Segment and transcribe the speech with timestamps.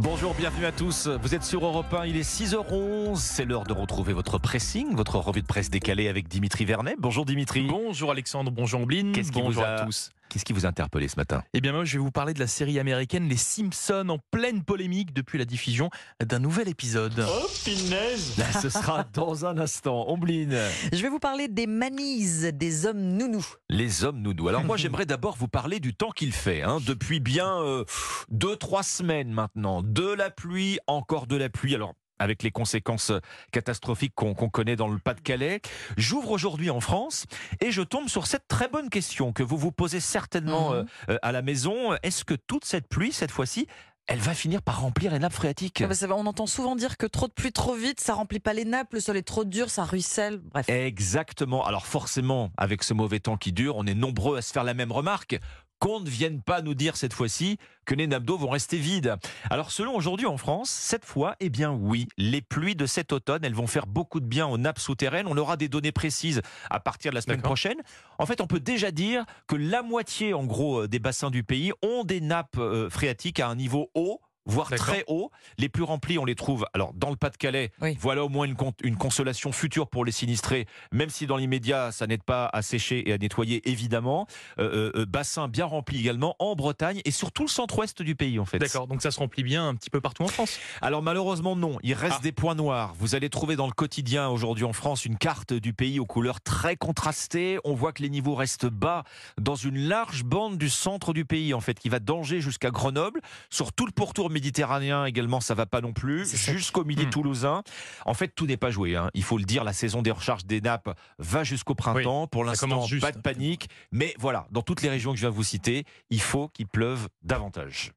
[0.00, 1.08] Bonjour, bienvenue à tous.
[1.08, 3.16] Vous êtes sur Europe 1, il est 6h11.
[3.16, 6.94] C'est l'heure de retrouver votre pressing, votre revue de presse décalée avec Dimitri Vernet.
[6.98, 7.66] Bonjour Dimitri.
[7.68, 9.12] Bonjour Alexandre, bonjour Blin.
[9.12, 10.10] Qu'est-ce qui bonjour vous a- à tous.
[10.28, 11.42] Qu'est-ce qui vous a interpellé ce matin?
[11.54, 14.62] Eh bien moi je vais vous parler de la série américaine Les Simpsons en pleine
[14.62, 15.88] polémique depuis la diffusion
[16.22, 17.26] d'un nouvel épisode.
[17.26, 17.46] Oh,
[18.60, 20.08] Ce sera dans un instant.
[20.08, 20.56] Ombline,
[20.92, 23.46] Je vais vous parler des manises des hommes nounous.
[23.70, 24.48] les hommes nounous.
[24.48, 26.62] Alors moi j'aimerais d'abord vous parler du temps qu'il fait.
[26.62, 26.78] hein.
[26.86, 27.84] Depuis bien euh,
[28.30, 29.82] deux, trois semaines maintenant.
[29.82, 31.74] De la pluie, encore de la pluie.
[31.74, 33.12] Alors avec les conséquences
[33.52, 35.60] catastrophiques qu'on connaît dans le Pas-de-Calais.
[35.96, 37.26] J'ouvre aujourd'hui en France
[37.60, 40.76] et je tombe sur cette très bonne question que vous vous posez certainement Mhm.
[40.76, 41.94] euh, euh, à la maison.
[42.02, 43.66] Est-ce que toute cette pluie, cette fois-ci,
[44.06, 45.82] elle va finir par remplir les nappes phréatiques?
[45.82, 48.54] Ah bah, on entend souvent dire que trop de pluie trop vite, ça remplit pas
[48.54, 50.38] les nappes, le sol est trop dur, ça ruisselle.
[50.38, 50.66] Bref.
[50.68, 51.64] Exactement.
[51.66, 54.72] Alors forcément, avec ce mauvais temps qui dure, on est nombreux à se faire la
[54.74, 55.38] même remarque.
[55.78, 59.16] Qu'on ne vienne pas nous dire cette fois-ci que les nappes d'eau vont rester vides.
[59.48, 63.44] Alors selon aujourd'hui en France, cette fois, eh bien oui, les pluies de cet automne,
[63.44, 65.26] elles vont faire beaucoup de bien aux nappes souterraines.
[65.28, 67.78] On aura des données précises à partir de la semaine prochaine.
[68.18, 71.44] En fait, on peut déjà dire que la moitié, en gros, euh, des bassins du
[71.44, 75.30] pays ont des nappes euh, phréatiques à un niveau haut voire très haut.
[75.58, 77.70] Les plus remplis, on les trouve alors dans le Pas-de-Calais.
[77.80, 77.96] Oui.
[78.00, 81.92] Voilà au moins une, con- une consolation future pour les sinistrés, même si dans l'immédiat,
[81.92, 84.26] ça n'aide pas à sécher et à nettoyer, évidemment.
[84.58, 88.38] Euh, euh, euh, bassin bien rempli également en Bretagne et surtout le centre-ouest du pays,
[88.38, 88.58] en fait.
[88.58, 90.58] D'accord, donc ça se remplit bien un petit peu partout en France.
[90.80, 92.22] Alors malheureusement non, il reste Ah.
[92.22, 92.94] des points noirs.
[92.98, 96.40] Vous allez trouver dans le quotidien aujourd'hui en France une carte du pays aux couleurs
[96.40, 97.58] très contrastées.
[97.64, 99.04] On voit que les niveaux restent bas
[99.38, 103.20] dans une large bande du centre du pays en fait qui va d'Angers jusqu'à Grenoble.
[103.50, 106.24] Sur tout le pourtour méditerranéen également ça va pas non plus.
[106.52, 107.10] Jusqu'au midi Hmm.
[107.10, 107.62] toulousain.
[108.06, 108.94] En fait tout n'est pas joué.
[108.96, 109.10] hein.
[109.14, 112.26] Il faut le dire, la saison des recharges des nappes va jusqu'au printemps.
[112.28, 113.68] Pour l'instant pas de panique.
[113.90, 116.66] Mais voilà, dans toutes les régions que je viens de vous citer, il faut qu'il
[116.68, 117.92] pleuve davantage.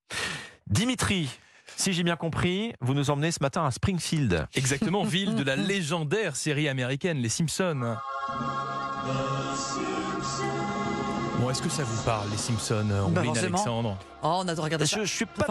[0.68, 1.30] Dimitri,
[1.78, 4.48] si j'ai bien compris, vous nous emmenez ce matin à Springfield.
[4.56, 7.96] Exactement, ville de la légendaire série américaine Les Simpsons.
[11.42, 13.22] Bon, est-ce que ça vous parle, Les Simpsons, euh, Bah.
[13.22, 14.98] Alexandre Oh, on a de regarder ça.
[15.00, 15.48] Je, je suis pas,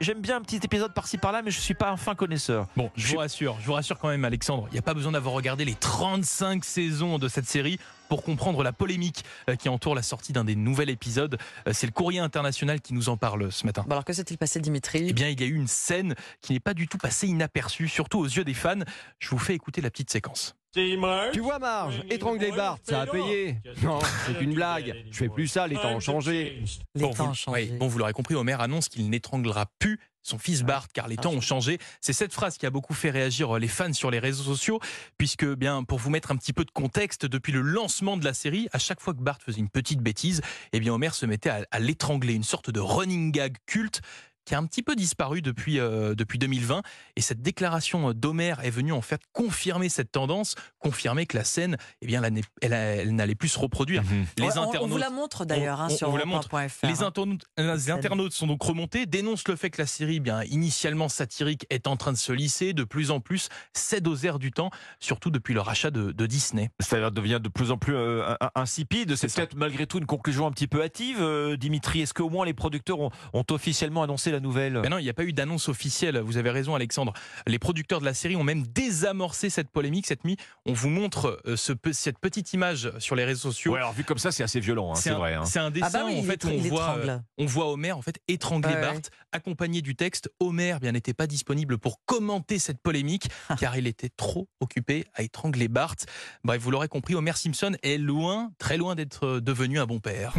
[0.00, 2.66] j'aime bien un petit épisode par-ci par-là, mais je suis pas un fin connaisseur.
[2.76, 4.66] Bon, je vous rassure, je vous rassure quand même, Alexandre.
[4.70, 7.78] Il n'y a pas besoin d'avoir regardé les 35 saisons de cette série
[8.08, 11.38] pour comprendre la polémique euh, qui entoure la sortie d'un des nouveaux épisodes.
[11.68, 13.84] Euh, C'est le Courrier international qui nous en parle ce matin.
[13.86, 15.06] Bon, alors que s'est-il passé, Dimitri?
[15.08, 17.86] Eh bien, il y a eu une scène qui n'est pas du tout passée inaperçue,
[17.86, 18.80] surtout aux yeux des fans.
[19.20, 20.56] Je vous fais écouter la petite séquence.
[20.74, 23.56] Tu vois Marge, étrangler Bart, ça a payé.
[23.82, 25.04] Non, c'est une blague.
[25.10, 26.62] Je fais plus ça, les temps ont changé.
[26.94, 27.68] Les Bon, temps vous, ont changé.
[27.72, 31.16] oui, bon, vous l'aurez compris, Homer annonce qu'il n'étranglera plus son fils Bart car les
[31.16, 31.78] temps ont changé.
[32.00, 34.78] C'est cette phrase qui a beaucoup fait réagir euh, les fans sur les réseaux sociaux
[35.18, 38.32] puisque bien pour vous mettre un petit peu de contexte depuis le lancement de la
[38.32, 40.40] série, à chaque fois que Bart faisait une petite bêtise,
[40.72, 44.00] eh bien Homer se mettait à, à l'étrangler, une sorte de running gag culte
[44.44, 46.82] qui a un petit peu disparu depuis, euh, depuis 2020.
[47.16, 51.76] Et cette déclaration d'Homer est venue en fait confirmer cette tendance, confirmer que la scène,
[52.00, 54.02] eh bien, elle, elle, elle n'allait plus se reproduire.
[54.38, 57.06] Les Ouais, on- on, internautes vous la montre d'ailleurs hein, sur europe1.fr, les hein.
[57.06, 61.66] internautes, les internautes sont donc remontés, dénoncent le fait que la série, bien initialement satirique,
[61.70, 64.70] est en train de se lisser, de plus en plus cède aux airs du temps,
[65.00, 66.70] surtout depuis le rachat de, de Disney.
[66.80, 69.14] Ça devient de plus en plus euh, in- insipide.
[69.16, 72.00] C'est peut-être malgré tout une conclusion un petit peu hâtive, euh, Dimitri.
[72.00, 74.80] Est-ce qu'au moins les producteurs ont, ont officiellement annoncé la nouvelle?
[74.82, 76.18] Mais non, il n'y a pas eu d'annonce officielle.
[76.18, 77.12] Vous avez raison, Alexandre.
[77.46, 80.36] Les producteurs de la série ont même désamorcé cette polémique cette nuit.
[80.66, 83.72] On vous montre euh, ce, cette petite image sur les réseaux sociaux.
[83.72, 85.34] Ouais, alors vu comme ça, c'est assez violent, hein, c'est un, vrai.
[85.34, 85.44] hein.
[85.44, 88.02] c'est un dessin Ah bah oui, en fait on voit, euh, on voit Homer en
[88.02, 89.00] fait étrangler Ouais, Bart, ouais.
[89.32, 90.30] accompagné du texte.
[90.40, 93.28] Homer bien n'était pas disponible pour commenter cette polémique
[93.58, 95.96] car il était trop occupé à étrangler Bart.
[96.44, 100.00] Bref, vous l'aurez compris, Homer Simpson est loin, très loin d'être euh, devenu un bon
[100.00, 100.34] père.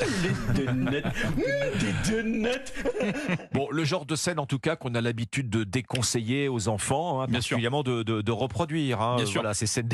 [3.52, 7.20] Bon, le genre de scène en tout cas qu'on a l'habitude de déconseiller aux enfants,
[7.22, 7.56] hein, Bien sûr.
[7.56, 9.00] particulièrement de, de- de reproduire.
[9.00, 9.16] hein.
[9.16, 9.40] Bien sûr.
[9.42, 9.88] Voilà, ces scènes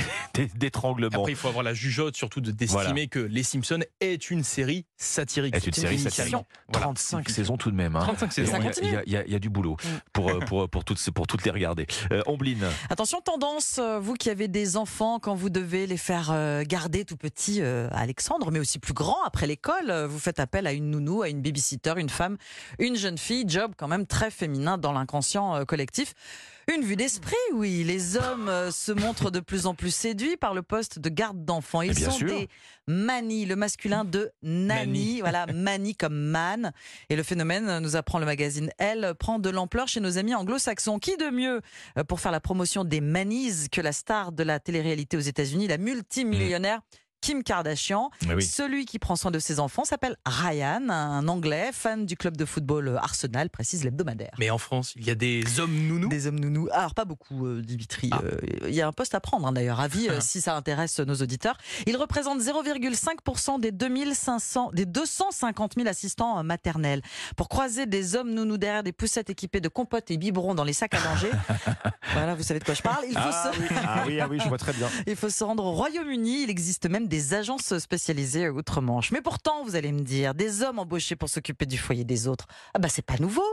[0.56, 1.18] d'étranglement.
[1.20, 3.06] Après, il faut avoir la jugeote surtout de d'estimer Voilà.
[3.06, 5.54] que Les Simpsons est une série satirique.
[5.54, 6.34] Est une série satirique.
[6.68, 6.86] Voilà.
[6.86, 7.96] 35 saisons tout de même.
[7.96, 8.00] hein.
[8.00, 8.52] 35 saisons.
[8.52, 9.76] Ça Il y a- y, y y du boulot
[10.12, 11.86] pour, euh, pour, pour, toutes, pour toutes les regarder.
[12.12, 16.30] Euh, Ombline, Attention, tendance, euh, vous qui avez des enfants, quand vous devez les faire
[16.32, 20.40] euh, garder tout petits, euh, Alexandre, mais aussi plus grand après l'école, euh, vous faites
[20.40, 22.36] appel à une nounou, à une babysitter, une femme,
[22.78, 26.14] une jeune fille, job quand même très féminin dans l'inconscient euh, collectif.
[26.74, 27.84] Une vue d'esprit, oui.
[27.84, 31.44] Les hommes euh, se montrent de plus en plus séduits par le poste de garde
[31.44, 31.82] d'enfants.
[31.82, 32.28] Ils sont sûr.
[32.28, 32.48] des
[32.88, 35.20] manies, le masculin de nanny.
[35.20, 36.72] Voilà, manie comme man.
[37.08, 40.98] Et le phénomène, nous apprend le magazine Elle, prend de l'ampleur chez nos amis anglo-saxons.
[40.98, 41.60] Qui de mieux
[42.08, 45.78] pour faire la promotion des manies que la star de la télé-réalité aux États-Unis, la
[45.78, 46.80] multimillionnaire
[47.26, 48.12] Kim Kardashian.
[48.28, 48.44] Oui.
[48.44, 52.44] Celui qui prend soin de ses enfants s'appelle Ryan, un Anglais fan du club de
[52.44, 54.30] football Arsenal, précise l'hebdomadaire.
[54.38, 56.08] Mais en France, il y a des hommes nounous.
[56.08, 56.68] Des hommes nounous.
[56.70, 58.10] Alors, pas beaucoup, euh, Dimitri.
[58.12, 58.20] Ah.
[58.22, 58.36] Euh,
[58.68, 59.80] Il y a un poste à prendre, hein, d'ailleurs.
[59.80, 60.20] Avis, euh, Ah.
[60.20, 61.58] si ça intéresse nos auditeurs.
[61.86, 67.02] Il représente 0,5% des 2500, des 250 000 assistants euh, maternels.
[67.36, 70.72] Pour croiser des hommes nounous derrière des poussettes équipées de compotes et biberons dans les
[70.72, 71.30] sacs à manger.
[72.12, 73.04] voilà, vous savez de quoi je parle.
[73.08, 74.88] Il faut, Ah se, oui, ah oui, ah oui, je vois très bien.
[75.08, 76.44] il faut se rendre au Royaume-Uni.
[76.44, 79.12] Il existe même des agences spécialisées outre-Manche.
[79.12, 82.46] Mais pourtant, vous allez me dire, des hommes embauchés pour s'occuper du foyer des autres.
[82.74, 83.44] Ah bah, c'est pas nouveau.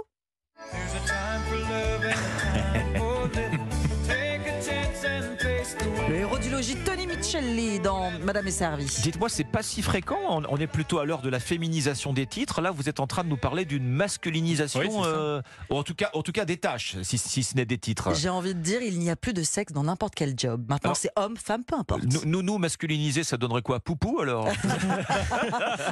[6.09, 6.49] Le héros du
[6.85, 8.85] Tony Michelli dans Madame est servie.
[9.01, 10.17] Dites-moi, c'est pas si fréquent.
[10.49, 12.61] On est plutôt à l'heure de la féminisation des titres.
[12.61, 15.41] Là, vous êtes en train de nous parler d'une masculinisation, Oui, euh,
[15.71, 18.13] ou en tout cas, en tout cas des tâches, si, si ce n'est des titres.
[18.13, 20.63] J'ai envie de dire, il n'y a plus de sexe dans n'importe quel job.
[20.69, 22.03] Maintenant, c'est homme, femme, peu importe.
[22.03, 23.79] Nous, nous, nous, masculinisés, ça donnerait quoi?
[23.79, 24.47] Poupou alors?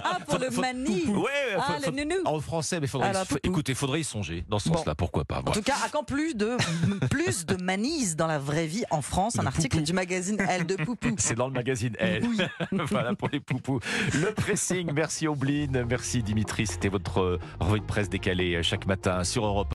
[0.04, 3.26] Ah, pour le Faut- mani Ouais, Ah, faut- le nounou en français, mais faudrait, Alors,
[3.26, 3.40] poupou.
[3.44, 4.78] écoutez, faudrait y songer dans ce Bon.
[4.78, 6.56] sens-là, pourquoi pas En tout cas, à quand plus de,
[7.10, 9.86] plus de manises dans la vraie vie en France Un Le article poupou.
[9.86, 11.16] du magazine Elle de Poupou.
[11.18, 12.24] C'est dans le magazine Elle.
[12.72, 13.80] voilà pour les poupous.
[14.14, 16.68] Le pressing, merci Oblin, merci Dimitri.
[16.68, 19.70] C'était votre revue de presse décalée chaque matin sur Europe